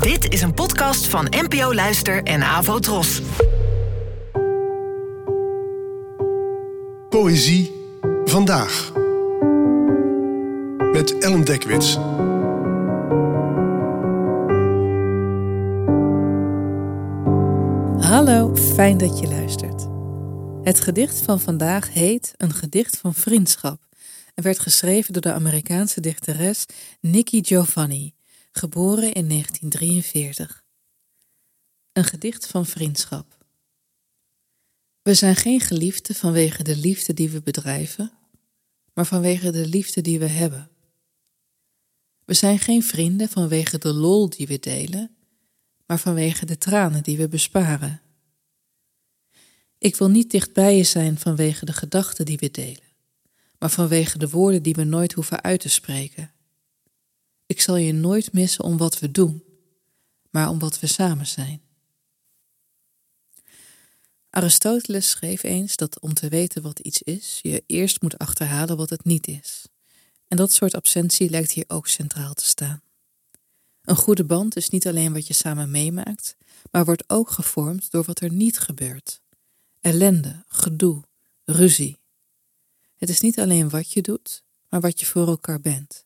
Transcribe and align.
Dit 0.00 0.32
is 0.32 0.42
een 0.42 0.54
podcast 0.54 1.06
van 1.06 1.26
NPO 1.30 1.74
Luister 1.74 2.22
en 2.22 2.42
Avo 2.42 2.78
Tros. 2.78 3.22
Poëzie 7.08 7.72
vandaag. 8.24 8.92
Met 10.92 11.18
Ellen 11.18 11.44
Dekwits. 11.44 11.94
Hallo, 18.08 18.56
fijn 18.56 18.98
dat 18.98 19.18
je 19.18 19.28
luistert. 19.28 19.86
Het 20.62 20.80
gedicht 20.80 21.22
van 21.22 21.40
vandaag 21.40 21.92
heet 21.92 22.34
Een 22.36 22.52
gedicht 22.52 22.98
van 22.98 23.14
vriendschap 23.14 23.80
en 24.34 24.42
werd 24.42 24.58
geschreven 24.58 25.12
door 25.12 25.22
de 25.22 25.32
Amerikaanse 25.32 26.00
dichteres 26.00 26.66
Nikki 27.00 27.44
Giovanni, 27.44 28.14
geboren 28.52 29.12
in 29.12 29.28
1943. 29.28 30.64
Een 31.92 32.04
gedicht 32.04 32.46
van 32.46 32.66
vriendschap. 32.66 33.46
We 35.02 35.14
zijn 35.14 35.36
geen 35.36 35.60
geliefden 35.60 36.14
vanwege 36.14 36.62
de 36.62 36.76
liefde 36.76 37.14
die 37.14 37.30
we 37.30 37.42
bedrijven, 37.42 38.12
maar 38.94 39.06
vanwege 39.06 39.50
de 39.50 39.66
liefde 39.66 40.00
die 40.00 40.18
we 40.18 40.26
hebben. 40.26 40.70
We 42.24 42.34
zijn 42.34 42.58
geen 42.58 42.82
vrienden 42.82 43.28
vanwege 43.28 43.78
de 43.78 43.92
lol 43.92 44.28
die 44.28 44.46
we 44.46 44.58
delen, 44.58 45.16
maar 45.86 45.98
vanwege 45.98 46.46
de 46.46 46.58
tranen 46.58 47.02
die 47.02 47.16
we 47.16 47.28
besparen. 47.28 48.00
Ik 49.78 49.96
wil 49.96 50.08
niet 50.08 50.30
dichtbij 50.30 50.76
je 50.76 50.84
zijn 50.84 51.18
vanwege 51.18 51.64
de 51.64 51.72
gedachten 51.72 52.24
die 52.24 52.38
we 52.38 52.50
delen, 52.50 52.92
maar 53.58 53.70
vanwege 53.70 54.18
de 54.18 54.28
woorden 54.28 54.62
die 54.62 54.74
we 54.74 54.84
nooit 54.84 55.12
hoeven 55.12 55.42
uit 55.42 55.60
te 55.60 55.68
spreken. 55.68 56.32
Ik 57.52 57.60
zal 57.60 57.76
je 57.76 57.92
nooit 57.92 58.32
missen 58.32 58.64
om 58.64 58.76
wat 58.76 58.98
we 58.98 59.10
doen, 59.10 59.44
maar 60.30 60.48
om 60.48 60.58
wat 60.58 60.80
we 60.80 60.86
samen 60.86 61.26
zijn. 61.26 61.62
Aristoteles 64.30 65.10
schreef 65.10 65.42
eens 65.42 65.76
dat 65.76 66.00
om 66.00 66.14
te 66.14 66.28
weten 66.28 66.62
wat 66.62 66.78
iets 66.78 67.02
is, 67.02 67.38
je 67.42 67.64
eerst 67.66 68.02
moet 68.02 68.18
achterhalen 68.18 68.76
wat 68.76 68.90
het 68.90 69.04
niet 69.04 69.26
is. 69.26 69.66
En 70.28 70.36
dat 70.36 70.52
soort 70.52 70.74
absentie 70.74 71.30
lijkt 71.30 71.52
hier 71.52 71.64
ook 71.66 71.88
centraal 71.88 72.34
te 72.34 72.44
staan. 72.44 72.82
Een 73.82 73.96
goede 73.96 74.24
band 74.24 74.56
is 74.56 74.68
niet 74.68 74.86
alleen 74.86 75.12
wat 75.12 75.26
je 75.26 75.34
samen 75.34 75.70
meemaakt, 75.70 76.36
maar 76.70 76.84
wordt 76.84 77.04
ook 77.06 77.30
gevormd 77.30 77.90
door 77.90 78.04
wat 78.04 78.20
er 78.20 78.32
niet 78.32 78.58
gebeurt. 78.58 79.20
Ellende, 79.80 80.44
gedoe, 80.46 81.02
ruzie. 81.44 81.98
Het 82.96 83.08
is 83.08 83.20
niet 83.20 83.40
alleen 83.40 83.68
wat 83.68 83.92
je 83.92 84.02
doet, 84.02 84.42
maar 84.68 84.80
wat 84.80 85.00
je 85.00 85.06
voor 85.06 85.26
elkaar 85.26 85.60
bent. 85.60 86.04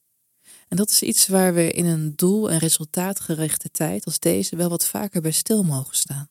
En 0.69 0.77
dat 0.77 0.91
is 0.91 1.03
iets 1.03 1.27
waar 1.27 1.55
we 1.55 1.73
in 1.73 1.85
een 1.85 2.17
doel- 2.17 2.51
en 2.51 2.59
resultaatgerichte 2.59 3.71
tijd 3.71 4.05
als 4.05 4.19
deze 4.19 4.57
wel 4.57 4.69
wat 4.69 4.87
vaker 4.87 5.21
bij 5.21 5.31
stil 5.31 5.63
mogen 5.63 5.97
staan. 5.97 6.29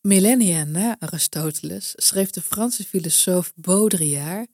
Millennia 0.00 0.64
na 0.64 0.96
Aristoteles 0.98 1.92
schreef 1.96 2.30
de 2.30 2.42
Franse 2.42 2.84
filosoof 2.84 3.52
Baudrillard 3.54 4.48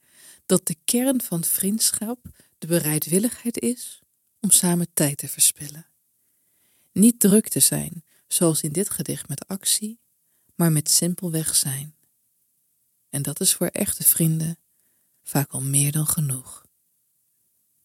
dat 0.47 0.67
de 0.67 0.77
kern 0.85 1.23
van 1.23 1.45
vriendschap 1.45 2.19
de 2.59 2.67
bereidwilligheid 2.67 3.59
is 3.59 4.01
om 4.41 4.51
samen 4.51 4.87
tijd 4.95 5.17
te 5.17 5.29
verspillen. 5.29 5.87
Niet 6.93 7.21
druk 7.21 7.49
te 7.49 7.61
zijn, 7.61 8.05
zoals 8.29 8.61
in 8.61 8.73
dit 8.73 8.91
gedicht 8.91 9.29
met 9.29 9.49
actie, 9.49 10.01
maar 10.55 10.73
met 10.73 10.91
simpelweg 10.91 11.55
zijn. 11.55 11.95
En 13.09 13.23
dat 13.23 13.41
is 13.41 13.55
voor 13.55 13.67
echte 13.67 14.03
vrienden 14.03 14.59
vaak 15.23 15.51
al 15.51 15.63
meer 15.63 15.93
dan 15.93 16.07
genoeg. 16.07 16.65